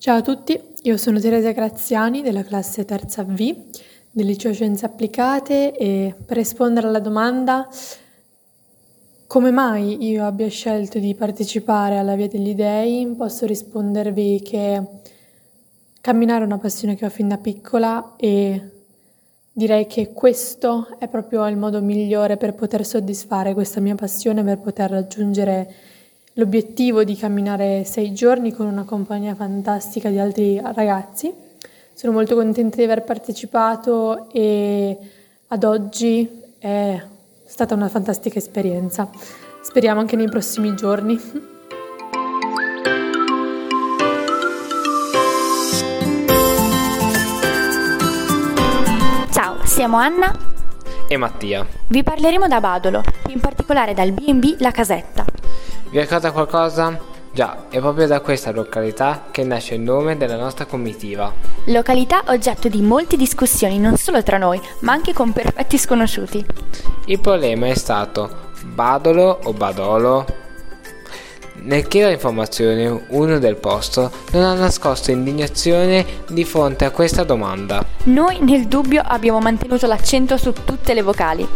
Ciao 0.00 0.18
a 0.18 0.22
tutti, 0.22 0.56
io 0.82 0.96
sono 0.96 1.18
Teresa 1.18 1.50
Graziani 1.50 2.22
della 2.22 2.44
classe 2.44 2.84
terza 2.84 3.24
V 3.24 3.56
del 4.12 4.26
liceo 4.26 4.52
Scienze 4.52 4.86
Applicate 4.86 5.76
e 5.76 6.14
per 6.24 6.36
rispondere 6.36 6.86
alla 6.86 7.00
domanda 7.00 7.68
come 9.26 9.50
mai 9.50 10.06
io 10.06 10.24
abbia 10.24 10.46
scelto 10.46 11.00
di 11.00 11.16
partecipare 11.16 11.98
alla 11.98 12.14
Via 12.14 12.28
degli 12.28 12.54
Dei, 12.54 13.12
posso 13.16 13.44
rispondervi 13.44 14.40
che 14.40 14.82
camminare 16.00 16.42
è 16.42 16.46
una 16.46 16.58
passione 16.58 16.94
che 16.94 17.04
ho 17.04 17.10
fin 17.10 17.26
da 17.26 17.38
piccola 17.38 18.14
e 18.16 18.70
direi 19.50 19.88
che 19.88 20.12
questo 20.12 20.96
è 21.00 21.08
proprio 21.08 21.44
il 21.48 21.56
modo 21.56 21.82
migliore 21.82 22.36
per 22.36 22.54
poter 22.54 22.86
soddisfare 22.86 23.52
questa 23.52 23.80
mia 23.80 23.96
passione, 23.96 24.44
per 24.44 24.58
poter 24.58 24.90
raggiungere 24.90 25.74
l'obiettivo 26.38 27.02
di 27.04 27.16
camminare 27.16 27.84
sei 27.84 28.12
giorni 28.12 28.52
con 28.52 28.66
una 28.66 28.84
compagnia 28.84 29.34
fantastica 29.34 30.08
di 30.08 30.18
altri 30.18 30.60
ragazzi. 30.62 31.32
Sono 31.92 32.12
molto 32.12 32.36
contenta 32.36 32.76
di 32.76 32.84
aver 32.84 33.02
partecipato 33.02 34.30
e 34.30 34.96
ad 35.48 35.64
oggi 35.64 36.42
è 36.58 37.02
stata 37.44 37.74
una 37.74 37.88
fantastica 37.88 38.38
esperienza. 38.38 39.10
Speriamo 39.60 39.98
anche 39.98 40.14
nei 40.14 40.28
prossimi 40.28 40.74
giorni. 40.76 41.18
Ciao, 49.32 49.56
siamo 49.64 49.96
Anna 49.96 50.32
e 51.08 51.16
Mattia. 51.16 51.66
Vi 51.88 52.02
parleremo 52.04 52.46
da 52.46 52.60
Badolo, 52.60 53.02
in 53.28 53.40
particolare 53.40 53.92
dal 53.92 54.12
B&B 54.12 54.60
La 54.60 54.70
Casetta. 54.70 55.37
Vi 55.90 55.98
ricorda 55.98 56.32
qualcosa? 56.32 56.98
Già, 57.32 57.64
è 57.70 57.78
proprio 57.78 58.06
da 58.06 58.20
questa 58.20 58.50
località 58.50 59.24
che 59.30 59.42
nasce 59.42 59.76
il 59.76 59.80
nome 59.80 60.18
della 60.18 60.36
nostra 60.36 60.66
comitiva. 60.66 61.32
Località 61.66 62.24
oggetto 62.26 62.68
di 62.68 62.82
molte 62.82 63.16
discussioni 63.16 63.78
non 63.78 63.96
solo 63.96 64.22
tra 64.22 64.36
noi, 64.36 64.60
ma 64.80 64.92
anche 64.92 65.14
con 65.14 65.32
perfetti 65.32 65.78
sconosciuti. 65.78 66.44
Il 67.06 67.20
problema 67.20 67.68
è 67.68 67.74
stato 67.74 68.50
Badolo 68.64 69.40
o 69.44 69.52
Badolo? 69.54 70.26
Nel 71.62 71.88
chiedere 71.88 72.12
informazioni, 72.12 73.04
uno 73.08 73.38
del 73.38 73.56
posto 73.56 74.10
non 74.32 74.42
ha 74.42 74.52
nascosto 74.52 75.10
indignazione 75.10 76.04
di 76.28 76.44
fronte 76.44 76.84
a 76.84 76.90
questa 76.90 77.24
domanda. 77.24 77.82
Noi 78.04 78.40
nel 78.40 78.68
dubbio 78.68 79.00
abbiamo 79.02 79.38
mantenuto 79.38 79.86
l'accento 79.86 80.36
su 80.36 80.52
tutte 80.52 80.92
le 80.92 81.02
vocali. 81.02 81.48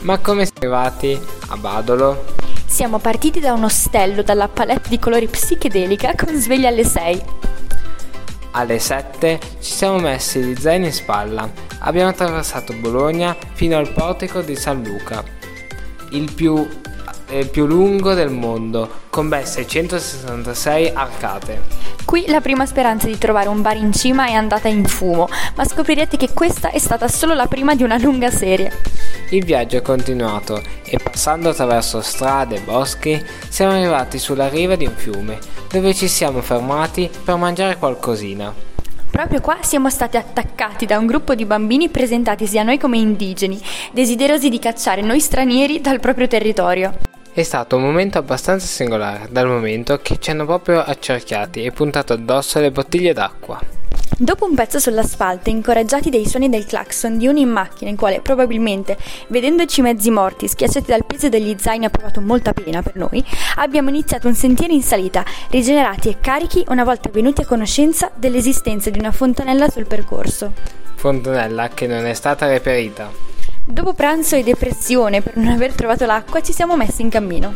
Ma 0.00 0.18
come 0.18 0.44
siete 0.44 0.66
arrivati 0.66 1.18
a 1.48 1.56
Badolo? 1.56 2.36
Siamo 2.68 2.98
partiti 2.98 3.40
da 3.40 3.54
un 3.54 3.64
ostello 3.64 4.22
dalla 4.22 4.46
palette 4.46 4.90
di 4.90 4.98
colori 4.98 5.26
psichedelica 5.26 6.12
con 6.14 6.38
sveglia 6.38 6.68
alle 6.68 6.84
6. 6.84 7.24
Alle 8.52 8.78
7 8.78 9.40
ci 9.58 9.72
siamo 9.72 9.98
messi 9.98 10.40
gli 10.40 10.54
zaini 10.54 10.86
in 10.86 10.92
spalla. 10.92 11.50
Abbiamo 11.80 12.10
attraversato 12.10 12.74
Bologna 12.74 13.34
fino 13.54 13.78
al 13.78 13.90
portico 13.90 14.42
di 14.42 14.54
San 14.54 14.82
Luca, 14.82 15.24
il 16.10 16.30
più, 16.32 16.68
più 17.50 17.66
lungo 17.66 18.14
del 18.14 18.30
mondo, 18.30 18.88
con 19.10 19.28
ben 19.28 19.44
666 19.44 20.90
arcate. 20.94 21.62
Qui 22.04 22.24
la 22.28 22.40
prima 22.40 22.64
speranza 22.64 23.06
di 23.06 23.18
trovare 23.18 23.48
un 23.48 23.60
bar 23.60 23.76
in 23.76 23.92
cima 23.92 24.26
è 24.26 24.32
andata 24.32 24.68
in 24.68 24.84
fumo, 24.86 25.28
ma 25.56 25.64
scoprirete 25.64 26.16
che 26.16 26.30
questa 26.32 26.70
è 26.70 26.78
stata 26.78 27.06
solo 27.06 27.34
la 27.34 27.46
prima 27.46 27.74
di 27.74 27.82
una 27.82 27.98
lunga 27.98 28.30
serie. 28.30 28.72
Il 29.30 29.44
viaggio 29.44 29.76
è 29.76 29.82
continuato 29.82 30.62
e 30.84 30.98
passando 30.98 31.50
attraverso 31.50 32.00
strade 32.00 32.56
e 32.56 32.60
boschi 32.60 33.22
siamo 33.48 33.72
arrivati 33.72 34.18
sulla 34.18 34.48
riva 34.48 34.74
di 34.74 34.86
un 34.86 34.94
fiume 34.94 35.38
dove 35.70 35.92
ci 35.92 36.08
siamo 36.08 36.40
fermati 36.40 37.10
per 37.24 37.36
mangiare 37.36 37.76
qualcosina. 37.76 38.54
Proprio 39.10 39.40
qua 39.40 39.58
siamo 39.62 39.90
stati 39.90 40.16
attaccati 40.16 40.86
da 40.86 40.96
un 40.96 41.06
gruppo 41.06 41.34
di 41.34 41.44
bambini 41.44 41.88
presentatisi 41.88 42.58
a 42.58 42.62
noi 42.62 42.78
come 42.78 42.98
indigeni, 42.98 43.60
desiderosi 43.92 44.48
di 44.48 44.58
cacciare 44.58 45.02
noi 45.02 45.20
stranieri 45.20 45.80
dal 45.80 46.00
proprio 46.00 46.26
territorio. 46.26 47.07
È 47.38 47.44
stato 47.44 47.76
un 47.76 47.82
momento 47.82 48.18
abbastanza 48.18 48.66
singolare, 48.66 49.28
dal 49.30 49.46
momento 49.46 50.00
che 50.02 50.18
ci 50.18 50.32
hanno 50.32 50.44
proprio 50.44 50.82
accerchiati 50.82 51.62
e 51.62 51.70
puntato 51.70 52.12
addosso 52.12 52.58
le 52.58 52.72
bottiglie 52.72 53.12
d'acqua. 53.12 53.60
Dopo 54.18 54.44
un 54.44 54.56
pezzo 54.56 54.80
sull'asfalto, 54.80 55.48
incoraggiati 55.48 56.10
dai 56.10 56.26
suoni 56.26 56.48
del 56.48 56.66
clacson 56.66 57.16
di 57.16 57.28
uno 57.28 57.38
in 57.38 57.48
macchina, 57.48 57.92
il 57.92 57.96
quale 57.96 58.20
probabilmente, 58.22 58.98
vedendoci 59.28 59.82
mezzi 59.82 60.10
morti, 60.10 60.48
schiacciati 60.48 60.86
dal 60.86 61.04
peso 61.04 61.28
degli 61.28 61.54
zaini, 61.56 61.84
ha 61.84 61.90
provato 61.90 62.20
molta 62.20 62.52
pena 62.52 62.82
per 62.82 62.96
noi, 62.96 63.24
abbiamo 63.58 63.90
iniziato 63.90 64.26
un 64.26 64.34
sentiero 64.34 64.72
in 64.72 64.82
salita, 64.82 65.24
rigenerati 65.50 66.08
e 66.08 66.16
carichi 66.20 66.64
una 66.70 66.82
volta 66.82 67.08
venuti 67.08 67.42
a 67.42 67.46
conoscenza 67.46 68.10
dell'esistenza 68.16 68.90
di 68.90 68.98
una 68.98 69.12
fontanella 69.12 69.68
sul 69.68 69.86
percorso. 69.86 70.54
Fontanella 70.96 71.68
che 71.68 71.86
non 71.86 72.04
è 72.04 72.14
stata 72.14 72.48
reperita. 72.48 73.28
Dopo 73.70 73.92
pranzo 73.92 74.34
e 74.34 74.42
depressione 74.42 75.20
per 75.20 75.36
non 75.36 75.48
aver 75.48 75.74
trovato 75.74 76.06
l'acqua, 76.06 76.40
ci 76.40 76.54
siamo 76.54 76.74
messi 76.74 77.02
in 77.02 77.10
cammino. 77.10 77.54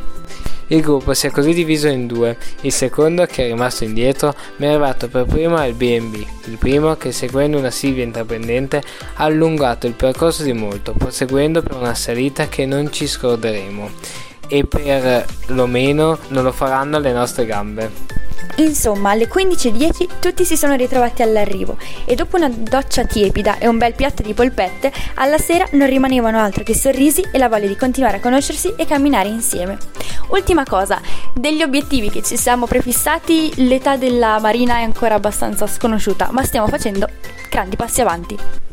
Il 0.67 0.83
gruppo 0.83 1.15
si 1.15 1.27
è 1.27 1.31
così 1.31 1.55
diviso 1.55 1.89
in 1.89 2.06
due. 2.06 2.37
Il 2.61 2.73
secondo, 2.73 3.25
che 3.25 3.45
è 3.45 3.47
rimasto 3.47 3.84
indietro, 3.84 4.34
mi 4.56 4.67
è 4.67 4.69
arrivato 4.69 5.09
per 5.09 5.25
primo 5.25 5.56
al 5.56 5.73
B&B. 5.73 6.23
Il 6.49 6.59
primo, 6.59 6.97
che 6.97 7.12
seguendo 7.12 7.56
una 7.56 7.71
Silvia 7.71 8.05
intraprendente, 8.05 8.83
ha 9.15 9.25
allungato 9.25 9.87
il 9.87 9.95
percorso 9.95 10.43
di 10.43 10.53
molto, 10.53 10.93
proseguendo 10.93 11.62
per 11.62 11.77
una 11.77 11.95
salita 11.95 12.47
che 12.47 12.67
non 12.67 12.93
ci 12.93 13.06
scorderemo. 13.06 13.91
E 14.49 14.67
per 14.67 15.25
lo 15.47 15.67
meno 15.67 16.19
non 16.29 16.44
lo 16.44 16.53
faranno 16.53 16.99
le 16.99 17.12
nostre 17.12 17.47
gambe. 17.47 17.91
Insomma, 18.57 19.11
alle 19.11 19.29
15.10 19.29 20.19
tutti 20.21 20.45
si 20.45 20.57
sono 20.57 20.75
ritrovati 20.75 21.23
all'arrivo 21.23 21.77
e 22.05 22.15
dopo 22.15 22.37
una 22.37 22.49
doccia 22.49 23.05
tiepida 23.05 23.59
e 23.59 23.67
un 23.67 23.79
bel 23.79 23.95
piatto 23.95 24.23
di 24.23 24.35
polpette, 24.35 24.93
alla 25.15 25.39
sera 25.39 25.67
non 25.73 25.89
rimanevano 25.89 26.39
altro 26.39 26.63
che 26.63 26.75
sorrisi 26.75 27.25
e 27.33 27.39
la 27.39 27.49
voglia 27.49 27.67
di 27.67 27.77
continuare 27.77 28.19
a 28.19 28.21
conoscersi 28.21 28.75
e 28.77 28.87
camminare 28.87 29.29
insieme. 29.29 29.79
Ultima 30.29 30.65
cosa, 30.65 31.01
degli 31.35 31.63
obiettivi 31.63 32.11
che 32.11 32.23
ci 32.23 32.37
siamo 32.37 32.67
prefissati, 32.67 33.53
l'età 33.67 33.97
della 33.97 34.39
marina 34.41 34.77
è 34.77 34.83
ancora 34.83 35.15
abbastanza 35.15 35.67
sconosciuta, 35.67 36.29
ma 36.31 36.43
stiamo 36.45 36.69
facendo 36.69 37.09
grandi 37.49 37.77
passi 37.77 38.01
avanti. 38.01 38.72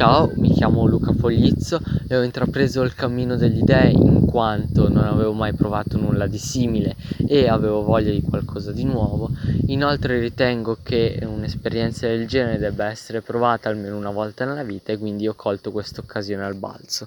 Ciao, 0.00 0.32
mi 0.36 0.50
chiamo 0.54 0.86
Luca 0.86 1.12
Foglizzo 1.12 1.78
e 2.08 2.16
ho 2.16 2.22
intrapreso 2.22 2.80
il 2.80 2.94
cammino 2.94 3.36
degli 3.36 3.60
dei 3.60 3.92
in 3.92 4.24
quanto 4.24 4.88
non 4.88 5.04
avevo 5.04 5.34
mai 5.34 5.52
provato 5.52 5.98
nulla 5.98 6.26
di 6.26 6.38
simile 6.38 6.96
e 7.28 7.50
avevo 7.50 7.82
voglia 7.82 8.10
di 8.10 8.22
qualcosa 8.22 8.72
di 8.72 8.84
nuovo. 8.84 9.28
Inoltre 9.66 10.18
ritengo 10.18 10.78
che 10.82 11.18
un'esperienza 11.22 12.06
del 12.06 12.26
genere 12.26 12.56
debba 12.56 12.86
essere 12.86 13.20
provata 13.20 13.68
almeno 13.68 13.98
una 13.98 14.10
volta 14.10 14.46
nella 14.46 14.64
vita 14.64 14.90
e 14.90 14.96
quindi 14.96 15.28
ho 15.28 15.34
colto 15.34 15.70
questa 15.70 16.00
occasione 16.00 16.44
al 16.44 16.54
balzo. 16.54 17.06